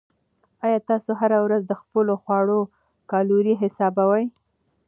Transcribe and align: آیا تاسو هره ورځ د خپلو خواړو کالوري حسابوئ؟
آیا 0.65 0.79
تاسو 0.89 1.11
هره 1.21 1.37
ورځ 1.45 1.61
د 1.67 1.73
خپلو 1.81 2.13
خواړو 2.23 2.59
کالوري 3.11 3.53
حسابوئ؟ 3.61 4.25